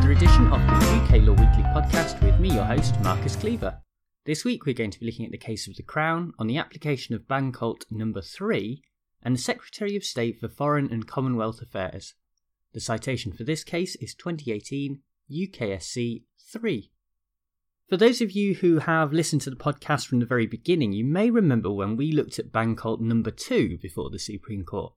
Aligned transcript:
another 0.00 0.12
edition 0.12 0.46
of 0.46 0.60
the 0.60 0.96
UK 0.96 1.22
Law 1.26 1.34
Weekly 1.34 1.62
podcast 1.74 2.22
with 2.22 2.40
me, 2.40 2.54
your 2.54 2.64
host, 2.64 2.98
Marcus 3.02 3.36
Cleaver. 3.36 3.82
This 4.24 4.46
week 4.46 4.64
we're 4.64 4.74
going 4.74 4.90
to 4.90 4.98
be 4.98 5.04
looking 5.04 5.26
at 5.26 5.30
the 5.30 5.36
case 5.36 5.68
of 5.68 5.76
the 5.76 5.82
Crown 5.82 6.32
on 6.38 6.46
the 6.46 6.56
application 6.56 7.14
of 7.14 7.28
Bancoult 7.28 7.84
number 7.90 8.22
3 8.22 8.82
and 9.22 9.34
the 9.34 9.40
Secretary 9.40 9.96
of 9.96 10.04
State 10.04 10.40
for 10.40 10.48
Foreign 10.48 10.90
and 10.90 11.06
Commonwealth 11.06 11.60
Affairs. 11.60 12.14
The 12.72 12.80
citation 12.80 13.32
for 13.32 13.44
this 13.44 13.62
case 13.62 13.94
is 13.96 14.14
2018 14.14 15.00
UKSC 15.30 16.22
3. 16.50 16.90
For 17.90 17.98
those 17.98 18.22
of 18.22 18.32
you 18.32 18.54
who 18.54 18.78
have 18.78 19.12
listened 19.12 19.42
to 19.42 19.50
the 19.50 19.56
podcast 19.56 20.06
from 20.06 20.20
the 20.20 20.24
very 20.26 20.46
beginning, 20.46 20.94
you 20.94 21.04
may 21.04 21.28
remember 21.28 21.70
when 21.70 21.94
we 21.94 22.10
looked 22.10 22.38
at 22.38 22.50
Bancoult 22.50 23.02
number 23.02 23.30
2 23.30 23.76
before 23.76 24.08
the 24.08 24.18
Supreme 24.18 24.64
Court. 24.64 24.94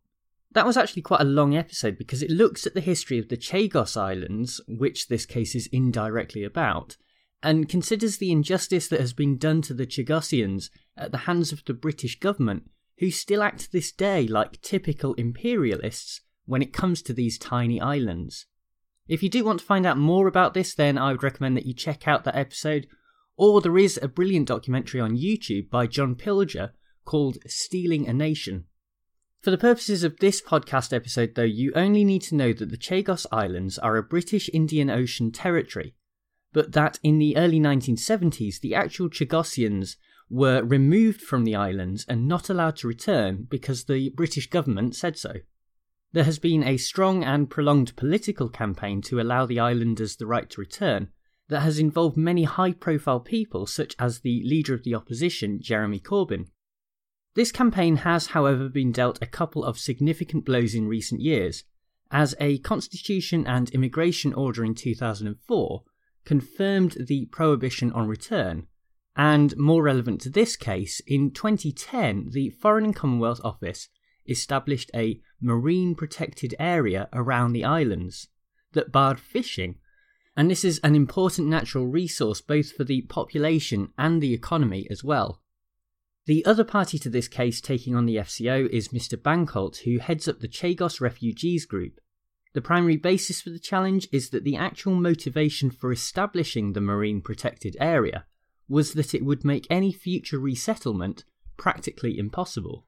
That 0.53 0.67
was 0.67 0.77
actually 0.77 1.01
quite 1.01 1.21
a 1.21 1.25
long 1.25 1.55
episode 1.55 1.97
because 1.97 2.21
it 2.21 2.29
looks 2.29 2.67
at 2.67 2.75
the 2.75 2.81
history 2.81 3.17
of 3.17 3.29
the 3.29 3.37
Chagos 3.37 3.97
Islands, 3.97 4.61
which 4.67 5.07
this 5.07 5.25
case 5.25 5.55
is 5.55 5.67
indirectly 5.71 6.43
about, 6.43 6.95
and 7.41 7.67
considers 7.67 8.17
the 8.17 8.31
injustice 8.31 8.87
that 8.87 8.99
has 8.99 9.13
been 9.13 9.37
done 9.37 9.63
to 9.63 9.73
the 9.73 9.87
Chagosians 9.87 10.69
at 10.95 11.11
the 11.11 11.19
hands 11.19 11.51
of 11.51 11.65
the 11.65 11.73
British 11.73 12.19
government, 12.19 12.69
who 12.99 13.09
still 13.09 13.41
act 13.41 13.61
to 13.61 13.71
this 13.71 13.91
day 13.91 14.27
like 14.27 14.61
typical 14.61 15.15
imperialists 15.15 16.21
when 16.45 16.61
it 16.61 16.71
comes 16.71 17.01
to 17.01 17.13
these 17.13 17.39
tiny 17.39 17.81
islands. 17.81 18.45
If 19.07 19.23
you 19.23 19.29
do 19.29 19.43
want 19.43 19.59
to 19.59 19.65
find 19.65 19.87
out 19.87 19.97
more 19.97 20.27
about 20.27 20.53
this, 20.53 20.75
then 20.75 20.99
I 20.99 21.11
would 21.11 21.23
recommend 21.23 21.57
that 21.57 21.65
you 21.65 21.73
check 21.73 22.07
out 22.07 22.25
that 22.25 22.35
episode, 22.35 22.87
or 23.35 23.59
there 23.59 23.77
is 23.77 23.99
a 24.01 24.07
brilliant 24.07 24.47
documentary 24.47 25.01
on 25.01 25.17
YouTube 25.17 25.71
by 25.71 25.87
John 25.87 26.13
Pilger 26.13 26.71
called 27.05 27.39
Stealing 27.47 28.07
a 28.07 28.13
Nation. 28.13 28.65
For 29.43 29.51
the 29.51 29.57
purposes 29.57 30.05
of 30.05 30.19
this 30.19 30.41
podcast 30.41 30.93
episode, 30.93 31.35
though, 31.35 31.43
you 31.43 31.73
only 31.75 32.05
need 32.05 32.21
to 32.23 32.35
know 32.35 32.53
that 32.53 32.69
the 32.69 32.77
Chagos 32.77 33.25
Islands 33.29 33.77
are 33.77 33.97
a 33.97 34.01
British 34.01 34.49
Indian 34.53 34.89
Ocean 34.89 35.33
territory, 35.33 35.95
but 36.53 36.71
that 36.71 36.97
in 37.03 37.17
the 37.17 37.35
early 37.35 37.59
1970s, 37.59 38.61
the 38.61 38.73
actual 38.73 39.09
Chagosians 39.09 39.97
were 40.29 40.63
removed 40.63 41.19
from 41.19 41.43
the 41.43 41.57
islands 41.57 42.05
and 42.07 42.25
not 42.25 42.49
allowed 42.49 42.77
to 42.77 42.87
return 42.87 43.45
because 43.49 43.83
the 43.83 44.11
British 44.11 44.49
government 44.49 44.95
said 44.95 45.17
so. 45.17 45.33
There 46.13 46.23
has 46.23 46.39
been 46.39 46.63
a 46.63 46.77
strong 46.77 47.21
and 47.25 47.49
prolonged 47.49 47.97
political 47.97 48.47
campaign 48.47 49.01
to 49.01 49.19
allow 49.19 49.45
the 49.45 49.59
islanders 49.59 50.15
the 50.15 50.25
right 50.25 50.49
to 50.51 50.61
return 50.61 51.09
that 51.49 51.63
has 51.63 51.79
involved 51.79 52.15
many 52.15 52.45
high 52.45 52.71
profile 52.71 53.19
people, 53.19 53.65
such 53.65 53.93
as 53.99 54.21
the 54.21 54.41
leader 54.45 54.73
of 54.73 54.85
the 54.85 54.95
opposition, 54.95 55.61
Jeremy 55.61 55.99
Corbyn, 55.99 56.47
this 57.35 57.51
campaign 57.51 57.97
has, 57.97 58.27
however, 58.27 58.69
been 58.69 58.91
dealt 58.91 59.21
a 59.21 59.27
couple 59.27 59.63
of 59.63 59.79
significant 59.79 60.45
blows 60.45 60.75
in 60.75 60.87
recent 60.87 61.21
years, 61.21 61.63
as 62.11 62.35
a 62.39 62.59
constitution 62.59 63.45
and 63.47 63.71
immigration 63.71 64.33
order 64.33 64.63
in 64.63 64.75
2004 64.75 65.83
confirmed 66.25 66.95
the 67.07 67.25
prohibition 67.25 67.91
on 67.91 68.07
return, 68.07 68.67
and 69.15 69.57
more 69.57 69.83
relevant 69.83 70.21
to 70.21 70.29
this 70.29 70.55
case, 70.55 71.01
in 71.07 71.31
2010 71.31 72.29
the 72.31 72.49
Foreign 72.49 72.85
and 72.85 72.95
Commonwealth 72.95 73.41
Office 73.43 73.89
established 74.27 74.89
a 74.95 75.19
marine 75.41 75.95
protected 75.95 76.55
area 76.59 77.09
around 77.11 77.51
the 77.51 77.65
islands 77.65 78.27
that 78.71 78.91
barred 78.91 79.19
fishing. 79.19 79.75
And 80.35 80.49
this 80.49 80.63
is 80.63 80.79
an 80.83 80.95
important 80.95 81.47
natural 81.47 81.87
resource 81.87 82.41
both 82.41 82.71
for 82.71 82.83
the 82.83 83.01
population 83.01 83.89
and 83.97 84.21
the 84.21 84.33
economy 84.33 84.87
as 84.89 85.03
well. 85.03 85.42
The 86.25 86.45
other 86.45 86.63
party 86.63 86.97
to 86.99 87.09
this 87.09 87.27
case 87.27 87.59
taking 87.59 87.95
on 87.95 88.05
the 88.05 88.15
FCO 88.15 88.69
is 88.69 88.89
Mr. 88.89 89.21
Bancoult, 89.21 89.77
who 89.83 89.99
heads 89.99 90.27
up 90.27 90.39
the 90.39 90.47
Chagos 90.47 91.01
Refugees 91.01 91.65
Group. 91.65 91.99
The 92.53 92.61
primary 92.61 92.95
basis 92.95 93.41
for 93.41 93.49
the 93.49 93.59
challenge 93.59 94.07
is 94.11 94.29
that 94.29 94.45
the 94.45 94.55
actual 94.55 94.95
motivation 94.95 95.69
for 95.69 95.91
establishing 95.91 96.73
the 96.73 96.81
marine 96.81 97.21
protected 97.21 97.75
area 97.79 98.25
was 98.69 98.93
that 98.93 99.13
it 99.13 99.25
would 99.25 99.43
make 99.43 99.67
any 99.69 99.91
future 99.91 100.39
resettlement 100.39 101.25
practically 101.57 102.17
impossible. 102.17 102.85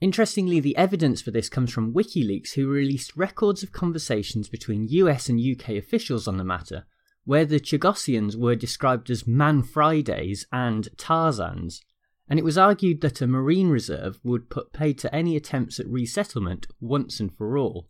Interestingly, 0.00 0.60
the 0.60 0.76
evidence 0.76 1.20
for 1.20 1.30
this 1.30 1.50
comes 1.50 1.72
from 1.72 1.92
WikiLeaks, 1.92 2.54
who 2.54 2.68
released 2.68 3.16
records 3.16 3.62
of 3.62 3.72
conversations 3.72 4.48
between 4.48 4.88
US 4.88 5.28
and 5.28 5.40
UK 5.40 5.70
officials 5.70 6.26
on 6.26 6.38
the 6.38 6.44
matter, 6.44 6.86
where 7.24 7.44
the 7.44 7.60
Chagosians 7.60 8.36
were 8.36 8.54
described 8.54 9.10
as 9.10 9.26
Man 9.26 9.62
Fridays 9.62 10.46
and 10.52 10.88
Tarzans, 10.96 11.80
and 12.28 12.38
it 12.38 12.44
was 12.44 12.58
argued 12.58 13.00
that 13.00 13.20
a 13.20 13.26
marine 13.26 13.68
reserve 13.68 14.18
would 14.24 14.50
put 14.50 14.72
paid 14.72 14.98
to 14.98 15.14
any 15.14 15.36
attempts 15.36 15.78
at 15.78 15.88
resettlement 15.88 16.66
once 16.80 17.20
and 17.20 17.36
for 17.36 17.56
all. 17.56 17.88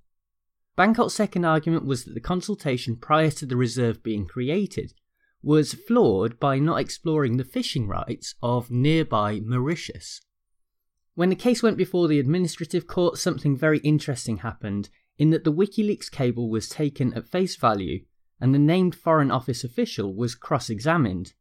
Bancoult's 0.76 1.14
second 1.14 1.44
argument 1.44 1.86
was 1.86 2.04
that 2.04 2.14
the 2.14 2.20
consultation 2.20 2.96
prior 2.96 3.30
to 3.30 3.46
the 3.46 3.56
reserve 3.56 4.02
being 4.02 4.26
created 4.26 4.92
was 5.42 5.74
flawed 5.74 6.38
by 6.38 6.58
not 6.58 6.80
exploring 6.80 7.36
the 7.36 7.44
fishing 7.44 7.86
rights 7.86 8.34
of 8.42 8.70
nearby 8.70 9.40
Mauritius. 9.40 10.20
When 11.14 11.30
the 11.30 11.36
case 11.36 11.62
went 11.62 11.78
before 11.78 12.08
the 12.08 12.18
administrative 12.18 12.86
court, 12.86 13.16
something 13.16 13.56
very 13.56 13.78
interesting 13.78 14.38
happened 14.38 14.90
in 15.18 15.30
that 15.30 15.44
the 15.44 15.52
WikiLeaks 15.52 16.10
cable 16.10 16.50
was 16.50 16.68
taken 16.68 17.14
at 17.14 17.28
face 17.28 17.56
value 17.56 18.04
and 18.38 18.54
the 18.54 18.58
named 18.58 18.94
Foreign 18.94 19.30
Office 19.30 19.64
official 19.64 20.14
was 20.14 20.34
cross 20.34 20.68
examined. 20.68 21.32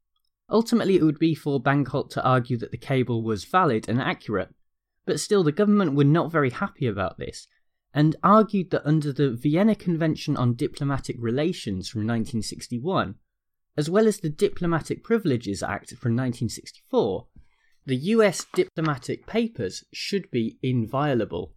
Ultimately, 0.49 0.95
it 0.95 1.03
would 1.03 1.19
be 1.19 1.35
for 1.35 1.59
Bancoult 1.59 2.11
to 2.11 2.23
argue 2.23 2.57
that 2.57 2.71
the 2.71 2.77
cable 2.77 3.23
was 3.23 3.45
valid 3.45 3.89
and 3.89 3.99
accurate, 3.99 4.53
but 5.05 5.19
still 5.19 5.43
the 5.43 5.51
government 5.51 5.95
were 5.95 6.03
not 6.03 6.31
very 6.31 6.51
happy 6.51 6.87
about 6.87 7.17
this 7.17 7.47
and 7.95 8.17
argued 8.21 8.71
that 8.71 8.85
under 8.85 9.13
the 9.13 9.31
Vienna 9.31 9.73
Convention 9.73 10.35
on 10.35 10.53
Diplomatic 10.53 11.15
Relations 11.17 11.87
from 11.87 12.01
1961, 12.01 13.15
as 13.77 13.89
well 13.89 14.05
as 14.05 14.19
the 14.19 14.29
Diplomatic 14.29 15.01
Privileges 15.01 15.63
Act 15.63 15.91
from 15.91 16.11
1964, 16.11 17.27
the 17.85 17.95
US 17.95 18.45
diplomatic 18.53 19.25
papers 19.25 19.85
should 19.93 20.29
be 20.29 20.57
inviolable. 20.61 21.53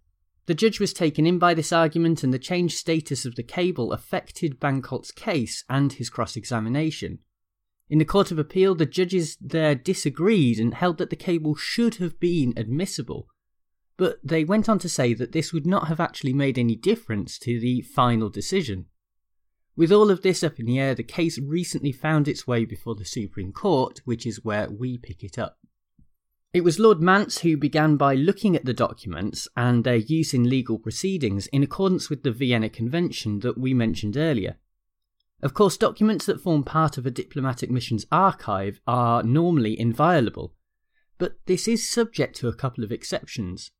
The 0.47 0.55
judge 0.55 0.79
was 0.79 0.93
taken 0.93 1.27
in 1.27 1.41
by 1.41 1.55
this 1.55 1.73
argument, 1.73 2.23
and 2.23 2.33
the 2.33 2.39
changed 2.39 2.77
status 2.77 3.25
of 3.25 3.35
the 3.35 3.43
cable 3.43 3.93
affected 3.93 4.61
Bancoult's 4.61 5.11
case 5.11 5.65
and 5.69 5.93
his 5.93 6.09
cross 6.09 6.37
examination. 6.37 7.19
In 7.91 7.99
the 7.99 8.05
Court 8.05 8.31
of 8.31 8.39
Appeal, 8.39 8.75
the 8.75 8.87
judges 8.87 9.39
there 9.41 9.75
disagreed 9.75 10.59
and 10.59 10.75
held 10.75 10.99
that 10.99 11.11
the 11.11 11.17
cable 11.17 11.55
should 11.55 11.97
have 11.97 12.21
been 12.21 12.53
admissible. 12.57 13.29
But 13.97 14.19
they 14.23 14.45
went 14.45 14.69
on 14.69 14.79
to 14.81 14.89
say 14.89 15.15
that 15.15 15.33
this 15.33 15.53
would 15.53 15.67
not 15.67 15.89
have 15.89 15.99
actually 15.99 16.35
made 16.35 16.59
any 16.59 16.77
difference 16.77 17.39
to 17.41 17.59
the 17.59 17.81
final 17.81 18.29
decision. 18.29 18.87
With 19.75 19.93
all 19.93 20.11
of 20.11 20.23
this 20.23 20.43
up 20.43 20.59
in 20.59 20.67
the 20.67 20.79
air, 20.79 20.95
the 20.95 21.03
case 21.03 21.39
recently 21.39 21.93
found 21.93 22.29
its 22.29 22.47
way 22.47 22.65
before 22.65 22.95
the 22.95 23.05
Supreme 23.05 23.53
Court, 23.53 24.03
which 24.05 24.27
is 24.27 24.45
where 24.45 24.69
we 24.69 24.99
pick 24.99 25.25
it 25.25 25.39
up. 25.39 25.59
It 26.53 26.65
was 26.65 26.79
Lord 26.79 27.01
Mance 27.01 27.39
who 27.39 27.57
began 27.57 27.97
by 27.97 28.15
looking 28.15 28.57
at 28.57 28.65
the 28.65 28.75
documents 28.75 29.49
and 29.57 29.85
their 29.85 29.97
use 29.97 30.35
in 30.35 30.49
legal 30.49 30.79
proceedings 30.79 31.47
in 31.49 31.63
accordance 31.63 32.11
with 32.11 32.23
the 32.23 32.33
Vienna 32.33 32.69
Convention 32.69 33.41
that 33.41 33.59
we 33.59 33.73
mentioned 33.73 34.17
earlier. 34.17 34.57
Of 35.41 35.55
course, 35.55 35.77
documents 35.77 36.27
that 36.27 36.41
form 36.41 36.65
part 36.65 36.99
of 36.99 37.07
a 37.07 37.13
diplomatic 37.13 37.71
mission's 37.71 38.07
archive 38.11 38.81
are 38.87 39.23
normally 39.23 39.79
inviolable, 39.79 40.55
but 41.17 41.39
this 41.47 41.69
is 41.69 41.89
subject 41.89 42.37
to 42.37 42.49
a 42.49 42.55
couple 42.55 42.83
of 42.83 42.91
exceptions. 42.91 43.71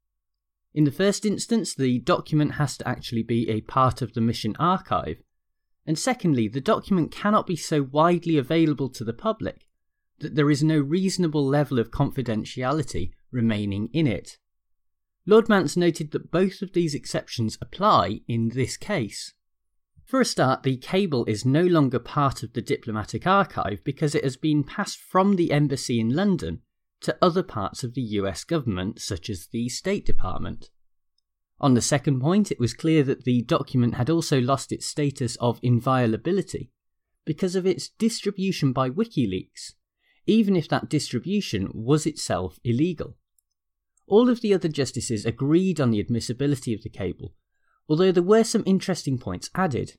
In 0.73 0.85
the 0.85 0.93
first 0.93 1.25
instance, 1.25 1.75
the 1.75 1.99
document 1.99 2.55
has 2.55 2.77
to 2.77 2.87
actually 2.89 3.25
be 3.25 3.49
a 3.51 3.63
part 3.63 4.03
of 4.03 4.15
the 4.15 4.21
mission 4.21 4.55
archive, 4.61 5.21
and 5.85 5.99
secondly, 5.99 6.47
the 6.47 6.61
document 6.61 7.11
cannot 7.11 7.47
be 7.47 7.57
so 7.57 7.83
widely 7.83 8.37
available 8.37 8.89
to 8.91 9.03
the 9.03 9.13
public 9.13 9.67
that 10.21 10.35
there 10.35 10.51
is 10.51 10.63
no 10.63 10.79
reasonable 10.79 11.47
level 11.47 11.79
of 11.79 11.91
confidentiality 11.91 13.13
remaining 13.31 13.89
in 13.93 14.07
it. 14.07 14.39
Lord 15.27 15.49
Mance 15.49 15.77
noted 15.77 16.11
that 16.13 16.31
both 16.31 16.63
of 16.63 16.73
these 16.73 16.95
exceptions 16.95 17.59
apply 17.61 18.21
in 18.29 18.51
this 18.51 18.77
case. 18.77 19.35
For 20.09 20.23
a 20.23 20.25
start, 20.25 20.63
the 20.63 20.79
cable 20.79 21.27
is 21.27 21.45
no 21.45 21.61
longer 21.61 21.99
part 21.99 22.43
of 22.43 22.55
the 22.55 22.63
diplomatic 22.63 23.27
archive 23.27 23.85
because 23.85 24.15
it 24.15 24.25
has 24.25 24.39
been 24.39 24.65
passed 24.65 24.99
from 24.99 25.37
the 25.37 25.53
embassy 25.53 26.01
in 26.01 26.17
London 26.17 26.63
to 27.03 27.19
other 27.21 27.43
parts 27.43 27.85
of 27.85 27.93
the 27.93 28.01
US 28.01 28.43
government, 28.43 29.03
such 29.03 29.29
as 29.29 29.49
the 29.49 29.69
State 29.69 30.07
Department. 30.07 30.71
On 31.61 31.75
the 31.75 31.83
second 31.83 32.21
point, 32.21 32.51
it 32.51 32.59
was 32.59 32.73
clear 32.73 33.03
that 33.03 33.25
the 33.25 33.43
document 33.43 33.97
had 33.97 34.09
also 34.09 34.41
lost 34.41 34.73
its 34.73 34.87
status 34.87 35.37
of 35.43 35.61
inviolability 35.63 36.71
because 37.27 37.55
of 37.55 37.67
its 37.67 37.91
distribution 37.91 38.73
by 38.73 38.89
WikiLeaks, 38.89 39.75
even 40.27 40.57
if 40.57 40.71
that 40.71 40.89
distribution 40.89 41.69
was 41.75 42.07
itself 42.07 42.59
illegal. 42.65 43.19
All 44.07 44.31
of 44.31 44.41
the 44.41 44.55
other 44.55 44.69
justices 44.69 45.27
agreed 45.27 45.79
on 45.79 45.91
the 45.91 46.01
admissibility 46.01 46.73
of 46.73 46.83
the 46.83 46.89
cable, 46.89 47.35
although 47.89 48.13
there 48.13 48.23
were 48.23 48.45
some 48.45 48.63
interesting 48.67 49.19
points 49.19 49.51
added. 49.55 49.95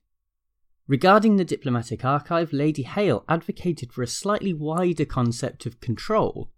Regarding 0.88 1.36
the 1.36 1.46
diplomatic 1.46 2.04
archive, 2.04 2.52
Lady 2.52 2.84
Hale 2.84 3.24
advocated 3.30 3.94
for 3.94 4.02
a 4.02 4.08
slightly 4.08 4.54
wider 4.54 5.06
concept 5.06 5.66
of 5.66 5.80
control, 5.80 6.52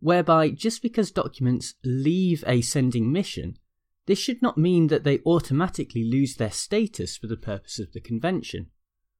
whereby 0.00 0.50
just 0.50 0.82
because 0.82 1.10
documents 1.10 1.74
leave 1.84 2.44
a 2.46 2.60
sending 2.60 3.12
mission, 3.12 3.58
this 4.06 4.18
should 4.18 4.42
not 4.42 4.58
mean 4.58 4.88
that 4.88 5.04
they 5.04 5.20
automatically 5.20 6.04
lose 6.04 6.36
their 6.36 6.50
status 6.50 7.16
for 7.16 7.26
the 7.26 7.36
purpose 7.36 7.78
of 7.78 7.92
the 7.92 8.00
convention. 8.00 8.70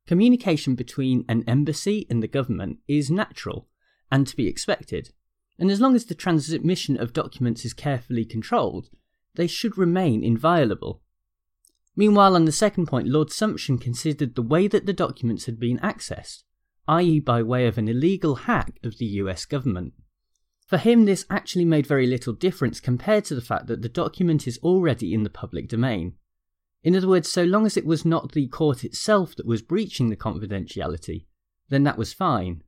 Communication 0.06 0.74
between 0.74 1.24
an 1.28 1.44
embassy 1.46 2.06
and 2.10 2.22
the 2.22 2.28
government 2.28 2.78
is 2.86 3.10
natural, 3.10 3.68
and 4.10 4.26
to 4.26 4.36
be 4.36 4.46
expected, 4.46 5.10
and 5.58 5.70
as 5.70 5.80
long 5.80 5.94
as 5.94 6.04
the 6.04 6.14
transmission 6.14 6.98
of 6.98 7.12
documents 7.12 7.64
is 7.64 7.72
carefully 7.72 8.24
controlled, 8.24 8.90
they 9.34 9.46
should 9.46 9.78
remain 9.78 10.22
inviolable. 10.22 11.02
Meanwhile, 11.96 12.34
on 12.34 12.44
the 12.44 12.52
second 12.52 12.86
point, 12.86 13.08
Lord 13.08 13.28
Sumption 13.28 13.80
considered 13.80 14.34
the 14.34 14.42
way 14.42 14.66
that 14.66 14.86
the 14.86 14.92
documents 14.92 15.46
had 15.46 15.60
been 15.60 15.78
accessed, 15.78 16.42
i.e., 16.88 17.20
by 17.20 17.42
way 17.42 17.66
of 17.66 17.78
an 17.78 17.88
illegal 17.88 18.34
hack 18.34 18.78
of 18.82 18.98
the 18.98 19.06
US 19.06 19.44
government. 19.44 19.94
For 20.66 20.78
him, 20.78 21.04
this 21.04 21.26
actually 21.30 21.66
made 21.66 21.86
very 21.86 22.06
little 22.06 22.32
difference 22.32 22.80
compared 22.80 23.24
to 23.26 23.34
the 23.34 23.40
fact 23.40 23.66
that 23.68 23.82
the 23.82 23.88
document 23.88 24.48
is 24.48 24.58
already 24.58 25.14
in 25.14 25.22
the 25.22 25.30
public 25.30 25.68
domain. 25.68 26.14
In 26.82 26.96
other 26.96 27.08
words, 27.08 27.30
so 27.30 27.44
long 27.44 27.64
as 27.64 27.76
it 27.76 27.86
was 27.86 28.04
not 28.04 28.32
the 28.32 28.48
court 28.48 28.82
itself 28.82 29.36
that 29.36 29.46
was 29.46 29.62
breaching 29.62 30.10
the 30.10 30.16
confidentiality, 30.16 31.26
then 31.68 31.84
that 31.84 31.98
was 31.98 32.12
fine. 32.12 32.62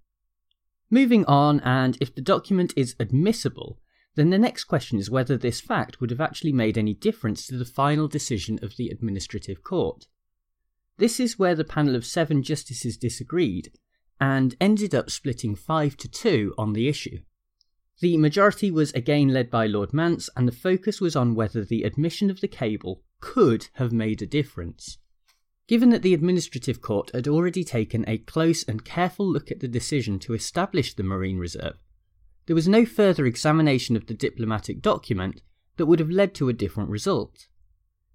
Moving 0.89 1.25
on, 1.25 1.61
and 1.61 1.99
if 2.01 2.15
the 2.15 2.23
document 2.23 2.73
is 2.77 2.95
admissible, 3.01 3.81
then 4.17 4.31
the 4.31 4.39
next 4.39 4.65
question 4.65 4.99
is 4.99 5.11
whether 5.11 5.37
this 5.37 5.61
fact 5.61 6.01
would 6.01 6.11
have 6.11 6.21
actually 6.21 6.53
made 6.53 6.77
any 6.77 6.95
difference 6.95 7.47
to 7.47 7.57
the 7.57 7.65
final 7.65 8.09
decision 8.09 8.59
of 8.63 8.77
the 8.77 8.89
administrative 8.89 9.63
court. 9.63 10.07
This 10.99 11.21
is 11.21 11.39
where 11.39 11.55
the 11.55 11.65
panel 11.65 11.95
of 11.95 12.07
seven 12.07 12.43
justices 12.43 12.97
disagreed 12.97 13.73
and 14.19 14.57
ended 14.59 14.95
up 14.95 15.11
splitting 15.11 15.55
5 15.55 15.97
to 15.99 16.09
2 16.09 16.55
on 16.57 16.73
the 16.73 16.89
issue. 16.89 17.19
The 18.01 18.17
majority 18.17 18.71
was 18.71 18.93
again 18.93 19.29
led 19.29 19.51
by 19.51 19.67
Lord 19.67 19.93
Mance, 19.93 20.29
and 20.37 20.49
the 20.49 20.53
focus 20.53 21.01
was 21.01 21.17
on 21.17 21.35
whether 21.35 21.65
the 21.65 21.83
admission 21.83 22.31
of 22.31 22.41
the 22.41 22.49
cable 22.49 23.03
could 23.21 23.69
have 23.75 23.93
made 23.93 24.23
a 24.23 24.27
difference. 24.27 24.99
Given 25.67 25.91
that 25.91 26.03
the 26.03 26.15
administrative 26.15 26.81
court 26.81 27.11
had 27.13 27.27
already 27.27 27.65
taken 27.65 28.05
a 28.07 28.19
close 28.19 28.63
and 28.65 28.85
careful 28.85 29.27
look 29.27 29.51
at 29.51 29.61
the 29.61 29.69
decision 29.69 30.19
to 30.21 30.35
establish 30.35 30.95
the 30.95 31.03
Marine 31.03 31.39
Reserve, 31.39 31.77
there 32.47 32.57
was 32.57 32.69
no 32.69 32.85
further 32.85 33.27
examination 33.27 33.97
of 33.97 34.07
the 34.07 34.15
diplomatic 34.15 34.81
document 34.81 35.43
that 35.77 35.87
would 35.87 35.99
have 35.99 36.11
led 36.11 36.35
to 36.35 36.49
a 36.49 36.55
different 36.55 36.91
result. 36.91 37.49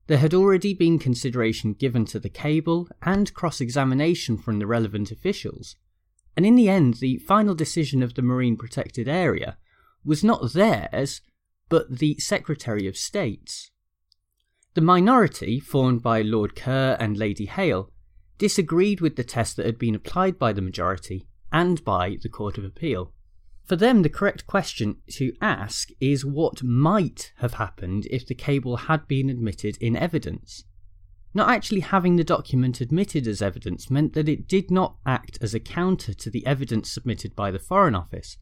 There 0.07 0.18
had 0.18 0.33
already 0.33 0.74
been 0.74 1.00
consideration 1.00 1.74
given 1.74 2.06
to 2.06 2.19
the 2.19 2.30
cable 2.30 2.89
and 3.01 3.33
cross 3.33 3.62
examination 3.62 4.38
from 4.38 4.60
the 4.60 4.68
relevant 4.68 5.12
officials, 5.12 5.75
and 6.36 6.45
in 6.45 6.56
the 6.56 6.69
end, 6.69 6.95
the 6.95 7.18
final 7.18 7.56
decision 7.56 8.01
of 8.01 8.16
the 8.16 8.22
Marine 8.22 8.57
Protected 8.57 9.07
Area 9.07 9.57
was 10.04 10.24
not 10.24 10.54
theirs, 10.54 11.22
but 11.69 12.00
the 12.00 12.18
Secretary 12.19 12.88
of 12.88 12.98
State's. 12.98 13.72
The 14.74 14.81
minority, 14.81 15.60
formed 15.60 16.01
by 16.01 16.22
Lord 16.22 16.56
Kerr 16.56 16.95
and 17.00 17.18
Lady 17.18 17.45
Hale, 17.45 17.92
disagreed 18.38 19.01
with 19.01 19.18
the 19.18 19.24
test 19.24 19.57
that 19.57 19.66
had 19.66 19.78
been 19.78 19.95
applied 19.95 20.39
by 20.39 20.54
the 20.54 20.62
majority 20.62 21.28
and 21.51 21.83
by 21.83 22.18
the 22.22 22.30
Court 22.30 22.57
of 22.57 22.63
Appeal. 22.63 23.13
For 23.71 23.77
them, 23.77 24.01
the 24.01 24.09
correct 24.09 24.47
question 24.47 24.97
to 25.12 25.31
ask 25.39 25.91
is 26.01 26.25
what 26.25 26.62
might 26.62 27.31
have 27.38 27.53
happened 27.53 28.06
if 28.12 28.27
the 28.27 28.35
cable 28.35 28.75
had 28.75 29.07
been 29.07 29.29
admitted 29.29 29.77
in 29.77 29.95
evidence. 29.95 30.65
Not 31.33 31.50
actually 31.50 31.79
having 31.79 32.18
the 32.18 32.25
document 32.25 32.81
admitted 32.81 33.27
as 33.27 33.41
evidence 33.41 33.89
meant 33.89 34.12
that 34.12 34.27
it 34.27 34.45
did 34.45 34.71
not 34.71 34.97
act 35.06 35.38
as 35.39 35.53
a 35.53 35.59
counter 35.62 36.13
to 36.13 36.29
the 36.29 36.45
evidence 36.45 36.91
submitted 36.91 37.33
by 37.33 37.50
the 37.50 37.59
Foreign 37.59 37.95
Office, 37.95 38.35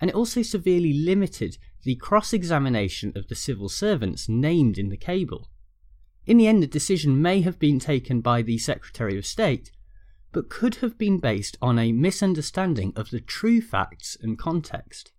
and 0.00 0.08
it 0.08 0.16
also 0.16 0.40
severely 0.40 0.94
limited 0.94 1.58
the 1.82 1.96
cross 1.96 2.32
examination 2.32 3.12
of 3.14 3.28
the 3.28 3.34
civil 3.34 3.68
servants 3.68 4.30
named 4.30 4.78
in 4.78 4.88
the 4.88 4.96
cable. 4.96 5.50
In 6.24 6.38
the 6.38 6.46
end, 6.46 6.62
the 6.62 6.66
decision 6.66 7.20
may 7.20 7.42
have 7.42 7.58
been 7.58 7.78
taken 7.78 8.22
by 8.22 8.40
the 8.40 8.56
Secretary 8.56 9.18
of 9.18 9.26
State, 9.26 9.72
but 10.32 10.50
could 10.50 10.76
have 10.76 10.98
been 10.98 11.18
based 11.18 11.56
on 11.62 11.78
a 11.78 11.92
misunderstanding 11.92 12.92
of 12.96 13.10
the 13.10 13.20
true 13.20 13.60
facts 13.60 14.16
and 14.20 14.38
context. 14.38 15.12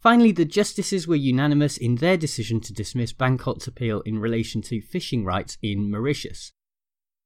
Finally, 0.00 0.32
the 0.32 0.44
justices 0.44 1.08
were 1.08 1.16
unanimous 1.16 1.76
in 1.76 1.96
their 1.96 2.16
decision 2.16 2.60
to 2.60 2.72
dismiss 2.72 3.12
Bancoult's 3.12 3.66
appeal 3.66 4.02
in 4.02 4.18
relation 4.18 4.62
to 4.62 4.80
fishing 4.80 5.24
rights 5.24 5.58
in 5.62 5.90
Mauritius. 5.90 6.52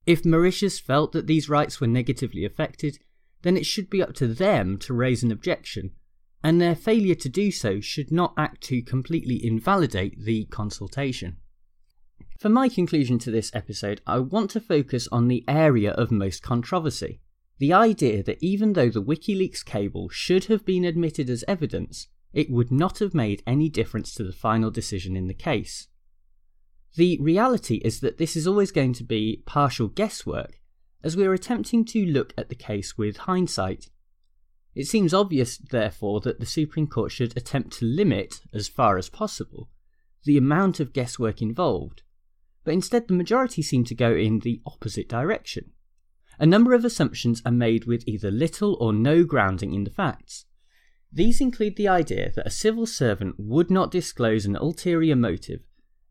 If 0.06 0.24
Mauritius 0.24 0.80
felt 0.80 1.12
that 1.12 1.26
these 1.26 1.48
rights 1.48 1.80
were 1.80 1.86
negatively 1.86 2.44
affected, 2.44 2.98
then 3.42 3.56
it 3.56 3.66
should 3.66 3.90
be 3.90 4.02
up 4.02 4.14
to 4.14 4.26
them 4.26 4.78
to 4.78 4.94
raise 4.94 5.22
an 5.22 5.30
objection, 5.30 5.90
and 6.42 6.60
their 6.60 6.74
failure 6.74 7.14
to 7.16 7.28
do 7.28 7.50
so 7.50 7.80
should 7.80 8.10
not 8.10 8.34
act 8.36 8.62
to 8.62 8.82
completely 8.82 9.44
invalidate 9.44 10.24
the 10.24 10.46
consultation. 10.46 11.36
For 12.40 12.48
my 12.48 12.70
conclusion 12.70 13.18
to 13.18 13.30
this 13.30 13.50
episode, 13.52 14.00
I 14.06 14.18
want 14.18 14.50
to 14.52 14.62
focus 14.62 15.06
on 15.12 15.28
the 15.28 15.44
area 15.46 15.90
of 15.90 16.10
most 16.10 16.42
controversy 16.42 17.20
the 17.58 17.74
idea 17.74 18.22
that 18.22 18.42
even 18.42 18.72
though 18.72 18.88
the 18.88 19.02
WikiLeaks 19.02 19.62
cable 19.62 20.08
should 20.08 20.46
have 20.46 20.64
been 20.64 20.86
admitted 20.86 21.28
as 21.28 21.44
evidence, 21.46 22.08
it 22.32 22.50
would 22.50 22.72
not 22.72 23.00
have 23.00 23.12
made 23.12 23.42
any 23.46 23.68
difference 23.68 24.14
to 24.14 24.24
the 24.24 24.32
final 24.32 24.70
decision 24.70 25.16
in 25.16 25.26
the 25.26 25.34
case. 25.34 25.88
The 26.96 27.18
reality 27.20 27.76
is 27.84 28.00
that 28.00 28.16
this 28.16 28.34
is 28.36 28.46
always 28.46 28.72
going 28.72 28.94
to 28.94 29.04
be 29.04 29.42
partial 29.44 29.88
guesswork, 29.88 30.62
as 31.04 31.18
we 31.18 31.26
are 31.26 31.34
attempting 31.34 31.84
to 31.84 32.06
look 32.06 32.32
at 32.38 32.48
the 32.48 32.54
case 32.54 32.96
with 32.96 33.18
hindsight. 33.18 33.90
It 34.74 34.86
seems 34.86 35.12
obvious, 35.12 35.58
therefore, 35.58 36.22
that 36.22 36.40
the 36.40 36.46
Supreme 36.46 36.86
Court 36.86 37.12
should 37.12 37.36
attempt 37.36 37.74
to 37.80 37.84
limit, 37.84 38.40
as 38.54 38.66
far 38.66 38.96
as 38.96 39.10
possible, 39.10 39.68
the 40.24 40.38
amount 40.38 40.80
of 40.80 40.94
guesswork 40.94 41.42
involved, 41.42 42.02
but 42.70 42.74
instead 42.74 43.08
the 43.08 43.14
majority 43.14 43.62
seem 43.62 43.82
to 43.82 43.96
go 43.96 44.14
in 44.14 44.38
the 44.38 44.62
opposite 44.64 45.08
direction. 45.08 45.72
A 46.38 46.46
number 46.46 46.72
of 46.72 46.84
assumptions 46.84 47.42
are 47.44 47.50
made 47.50 47.84
with 47.84 48.06
either 48.06 48.30
little 48.30 48.76
or 48.78 48.92
no 48.92 49.24
grounding 49.24 49.74
in 49.74 49.82
the 49.82 49.90
facts, 49.90 50.44
these 51.12 51.40
include 51.40 51.74
the 51.74 51.88
idea 51.88 52.30
that 52.36 52.46
a 52.46 52.50
civil 52.50 52.86
servant 52.86 53.34
would 53.36 53.70
not 53.70 53.90
disclose 53.90 54.46
an 54.46 54.54
ulterior 54.54 55.16
motive, 55.16 55.62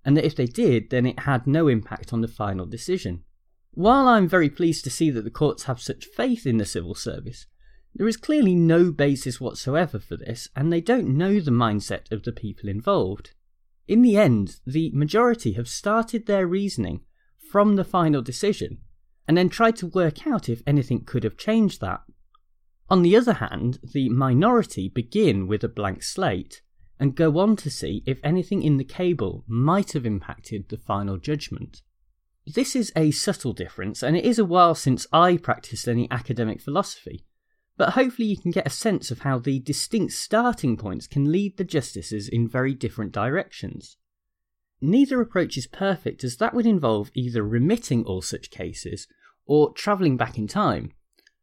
and 0.03 0.17
that 0.17 0.25
if 0.25 0.35
they 0.35 0.47
did, 0.47 0.89
then 0.89 1.05
it 1.05 1.19
had 1.19 1.47
no 1.47 1.69
impact 1.69 2.11
on 2.11 2.19
the 2.19 2.27
final 2.27 2.65
decision. 2.65 3.23
While 3.71 4.09
I'm 4.09 4.27
very 4.27 4.49
pleased 4.49 4.83
to 4.83 4.89
see 4.89 5.09
that 5.11 5.23
the 5.23 5.31
courts 5.31 5.63
have 5.63 5.79
such 5.79 6.05
faith 6.05 6.45
in 6.45 6.57
the 6.57 6.65
civil 6.65 6.95
service, 6.95 7.45
there 7.95 8.09
is 8.09 8.17
clearly 8.17 8.55
no 8.55 8.91
basis 8.91 9.39
whatsoever 9.39 9.99
for 9.99 10.17
this, 10.17 10.49
and 10.53 10.71
they 10.71 10.81
don't 10.81 11.17
know 11.17 11.39
the 11.39 11.51
mindset 11.51 12.11
of 12.11 12.23
the 12.23 12.33
people 12.33 12.67
involved. 12.67 13.33
In 13.89 14.03
the 14.03 14.17
end, 14.17 14.57
the 14.67 14.91
majority 14.93 15.53
have 15.53 15.67
started 15.67 16.27
their 16.27 16.45
reasoning 16.45 17.01
from 17.49 17.75
the 17.75 17.83
final 17.83 18.21
decision, 18.21 18.81
and 19.27 19.35
then 19.35 19.49
tried 19.49 19.77
to 19.77 19.87
work 19.87 20.27
out 20.27 20.47
if 20.47 20.61
anything 20.67 21.03
could 21.03 21.23
have 21.23 21.37
changed 21.37 21.81
that. 21.81 22.01
On 22.87 23.01
the 23.01 23.15
other 23.15 23.33
hand, 23.33 23.79
the 23.81 24.07
minority 24.09 24.89
begin 24.89 25.47
with 25.47 25.63
a 25.63 25.67
blank 25.67 26.03
slate 26.03 26.61
and 26.99 27.15
go 27.15 27.39
on 27.39 27.55
to 27.55 27.71
see 27.71 28.03
if 28.05 28.19
anything 28.23 28.61
in 28.61 28.77
the 28.77 28.83
cable 28.83 29.43
might 29.47 29.93
have 29.93 30.05
impacted 30.05 30.69
the 30.69 30.77
final 30.77 31.17
judgment. 31.17 31.81
This 32.45 32.75
is 32.75 32.93
a 32.95 33.09
subtle 33.09 33.53
difference, 33.53 34.03
and 34.03 34.15
it 34.15 34.23
is 34.23 34.37
a 34.37 34.45
while 34.45 34.75
since 34.75 35.07
I 35.11 35.37
practiced 35.37 35.87
any 35.87 36.07
academic 36.11 36.61
philosophy, 36.61 37.25
but 37.79 37.93
hopefully 37.93 38.27
you 38.27 38.37
can 38.37 38.51
get 38.51 38.67
a 38.67 38.69
sense 38.69 39.09
of 39.09 39.19
how 39.19 39.39
the 39.39 39.57
distinct 39.61 40.11
starting 40.11 40.75
points 40.75 41.07
can 41.07 41.31
lead 41.31 41.55
the 41.55 41.63
justices 41.63 42.27
in 42.27 42.45
very 42.45 42.73
different 42.73 43.13
directions. 43.13 43.95
Neither 44.81 45.21
approach 45.21 45.55
is 45.57 45.65
perfect, 45.65 46.25
as 46.25 46.35
that 46.37 46.53
would 46.53 46.65
involve 46.65 47.09
either 47.13 47.41
remitting 47.41 48.03
all 48.03 48.21
such 48.21 48.51
cases 48.51 49.07
or 49.45 49.71
travelling 49.71 50.17
back 50.17 50.37
in 50.37 50.45
time, 50.45 50.91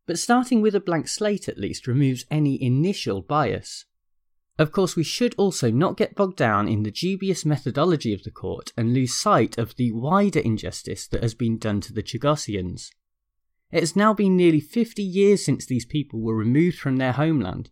but 0.07 0.19
starting 0.19 0.61
with 0.61 0.75
a 0.75 0.81
blank 0.81 1.09
slate 1.09 1.49
at 1.49 1.57
least 1.57 1.87
removes 1.87 2.27
any 2.31 2.63
initial 2.63 3.23
bias. 3.23 3.87
Of 4.59 4.73
course, 4.73 4.95
we 4.95 5.05
should 5.05 5.35
also 5.39 5.71
not 5.71 5.97
get 5.97 6.15
bogged 6.15 6.37
down 6.37 6.69
in 6.69 6.83
the 6.83 6.91
dubious 6.91 7.47
methodology 7.47 8.13
of 8.13 8.25
the 8.25 8.31
court 8.31 8.75
and 8.77 8.93
lose 8.93 9.17
sight 9.17 9.57
of 9.57 9.75
the 9.77 9.91
wider 9.93 10.41
injustice 10.41 11.09
that 11.09 11.23
has 11.23 11.35
been 11.35 11.57
done 11.57 11.81
to 11.81 11.95
the 11.95 12.03
Chagossians. 12.03 12.91
It 13.71 13.81
has 13.81 13.97
now 13.97 14.15
been 14.15 14.37
nearly 14.37 14.61
50 14.61 15.03
years 15.03 15.45
since 15.45 15.67
these 15.67 15.85
people 15.85 16.21
were 16.21 16.37
removed 16.37 16.79
from 16.79 16.97
their 16.97 17.13
homeland, 17.13 17.71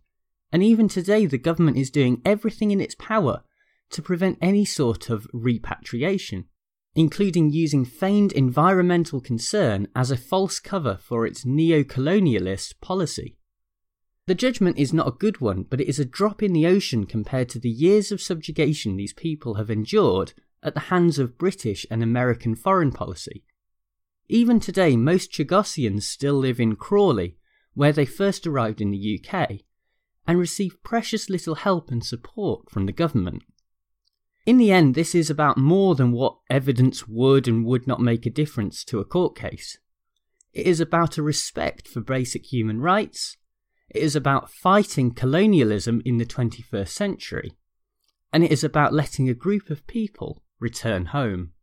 and 0.53 0.63
even 0.63 0.89
today 0.89 1.27
the 1.27 1.39
government 1.39 1.77
is 1.77 1.91
doing 1.91 2.21
everything 2.25 2.71
in 2.71 2.81
its 2.81 2.95
power 2.97 3.43
to 3.91 4.03
prevent 4.03 4.39
any 4.41 4.65
sort 4.65 5.11
of 5.11 5.27
repatriation 5.33 6.47
including 6.95 7.51
using 7.51 7.85
feigned 7.85 8.33
environmental 8.33 9.21
concern 9.21 9.89
as 9.97 10.11
a 10.11 10.17
false 10.17 10.61
cover 10.61 10.99
for 11.03 11.27
its 11.27 11.45
neo 11.45 11.83
colonialist 11.83 12.75
policy. 12.81 13.37
The 14.27 14.35
judgment 14.35 14.79
is 14.79 14.93
not 14.93 15.09
a 15.09 15.19
good 15.19 15.41
one, 15.41 15.65
but 15.65 15.81
it 15.81 15.89
is 15.89 15.99
a 15.99 16.05
drop 16.05 16.43
in 16.43 16.53
the 16.53 16.67
ocean 16.67 17.05
compared 17.05 17.49
to 17.51 17.59
the 17.59 17.71
years 17.71 18.11
of 18.11 18.23
subjugation 18.23 18.97
these 18.97 19.13
people 19.13 19.55
have 19.55 19.71
endured 19.71 20.33
at 20.63 20.75
the 20.75 20.81
hands 20.81 21.19
of 21.19 21.37
British 21.37 21.85
and 21.91 22.03
American 22.03 22.55
foreign 22.55 22.91
policy. 22.91 23.45
Even 24.29 24.59
today, 24.59 24.97
most 24.97 25.31
Chagossians 25.31 26.03
still 26.05 26.35
live 26.35 26.59
in 26.59 26.77
Crawley, 26.77 27.37
where 27.75 27.93
they 27.93 28.07
first 28.07 28.47
arrived 28.47 28.81
in 28.81 28.91
the 28.91 29.21
UK, 29.21 29.61
and 30.27 30.39
receive 30.39 30.83
precious 30.83 31.29
little 31.29 31.57
help 31.57 31.91
and 31.91 32.05
support 32.05 32.71
from 32.71 32.87
the 32.87 32.93
government. 32.93 33.43
In 34.47 34.59
the 34.59 34.73
end, 34.73 34.95
this 34.95 35.15
is 35.15 35.31
about 35.31 35.57
more 35.57 35.95
than 35.95 36.13
what 36.13 36.37
evidence 36.51 37.09
would 37.09 37.49
and 37.49 37.65
would 37.65 37.87
not 37.87 38.01
make 38.01 38.27
a 38.27 38.31
difference 38.31 38.85
to 38.85 39.01
a 39.01 39.05
court 39.05 39.37
case. 39.37 39.79
It 40.53 40.67
is 40.67 40.81
about 40.81 41.19
a 41.19 41.23
respect 41.23 41.89
for 41.89 42.01
basic 42.01 42.53
human 42.53 42.81
rights. 42.81 43.37
It 43.89 44.03
is 44.03 44.15
about 44.15 44.51
fighting 44.51 45.13
colonialism 45.13 46.03
in 46.05 46.19
the 46.19 46.27
21st 46.27 46.89
century. 46.89 47.57
And 48.33 48.45
it 48.45 48.53
is 48.53 48.63
about 48.63 48.93
letting 48.93 49.29
a 49.29 49.35
group 49.35 49.71
of 49.71 49.87
people 49.87 50.43
return 50.61 51.07
home. 51.07 51.54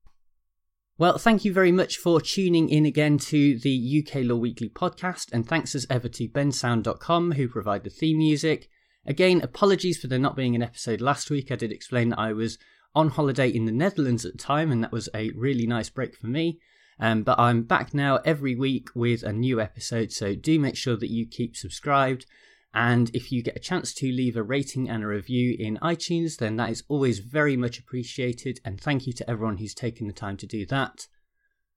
Well, 1.02 1.18
thank 1.18 1.44
you 1.44 1.52
very 1.52 1.72
much 1.72 1.98
for 1.98 2.22
tuning 2.22 2.70
in 2.70 2.86
again 2.86 3.18
to 3.18 3.58
the 3.58 4.06
UK 4.06 4.24
Law 4.24 4.36
Weekly 4.36 4.70
podcast, 4.70 5.34
and 5.34 5.44
thanks 5.44 5.74
as 5.74 5.88
ever 5.90 6.08
to 6.10 6.30
bensound.com 6.30 7.32
who 7.32 7.48
provide 7.48 7.84
the 7.84 7.90
theme 7.90 8.20
music. 8.20 8.70
Again, 9.08 9.42
apologies 9.42 9.98
for 9.98 10.06
there 10.06 10.20
not 10.20 10.36
being 10.36 10.54
an 10.54 10.62
episode 10.62 11.02
last 11.02 11.32
week. 11.32 11.52
I 11.52 11.56
did 11.56 11.72
explain 11.72 12.10
that 12.10 12.20
I 12.20 12.34
was 12.34 12.60
on 12.94 13.10
holiday 13.10 13.50
in 13.50 13.66
the 13.66 13.72
Netherlands 13.72 14.26
at 14.26 14.34
the 14.34 14.38
time, 14.38 14.72
and 14.72 14.84
that 14.84 14.92
was 14.92 15.10
a 15.16 15.32
really 15.32 15.66
nice 15.66 15.90
break 15.90 16.16
for 16.16 16.28
me. 16.28 16.60
Um, 17.00 17.24
but 17.24 17.40
I'm 17.40 17.64
back 17.64 17.96
now 17.96 18.20
every 18.24 18.54
week 18.54 18.90
with 18.94 19.24
a 19.24 19.34
new 19.34 19.60
episode, 19.60 20.12
so 20.12 20.36
do 20.36 20.60
make 20.60 20.76
sure 20.76 20.98
that 20.98 21.10
you 21.10 21.26
keep 21.26 21.56
subscribed. 21.56 22.28
And 22.74 23.12
if 23.14 23.32
you 23.32 23.44
get 23.44 23.58
a 23.58 23.60
chance 23.60 23.94
to 23.96 24.12
leave 24.12 24.38
a 24.38 24.44
rating 24.44 24.90
and 24.90 25.04
a 25.04 25.08
review 25.08 25.56
in 25.60 25.78
iTunes, 25.82 26.38
then 26.38 26.56
that 26.56 26.70
is 26.70 26.84
always 26.88 27.20
very 27.20 27.58
much 27.58 27.80
appreciated. 27.80 28.60
And 28.64 28.80
thank 28.80 29.06
you 29.08 29.14
to 29.14 29.30
everyone 29.30 29.58
who's 29.58 29.74
taken 29.74 30.08
the 30.08 30.14
time 30.14 30.38
to 30.38 30.48
do 30.48 30.66
that. 30.68 31.08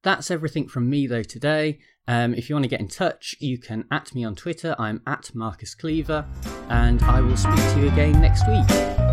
That's 0.05 0.31
everything 0.31 0.69
from 0.69 0.89
me 0.89 1.07
though 1.07 1.23
today. 1.23 1.81
Um, 2.07 2.35
if 2.35 2.49
you 2.49 2.55
want 2.55 2.65
to 2.65 2.69
get 2.69 2.81
in 2.81 2.89
touch, 2.89 3.35
you 3.41 3.59
can 3.59 3.87
at 3.91 4.15
me 4.15 4.25
on 4.25 4.35
Twitter. 4.35 4.77
I'm 4.79 5.01
at 5.07 5.35
Marcus 5.35 5.75
Cleaver, 5.75 6.27
and 6.69 7.03
I 7.03 7.23
will 7.23 7.37
speak 7.37 7.57
to 7.57 7.81
you 7.81 7.89
again 7.89 8.21
next 8.21 8.47
week. 8.47 8.69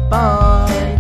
Bye. 0.09 0.90